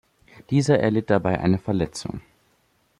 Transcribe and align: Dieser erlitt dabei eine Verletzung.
Dieser 0.49 0.79
erlitt 0.79 1.11
dabei 1.11 1.39
eine 1.41 1.59
Verletzung. 1.59 2.21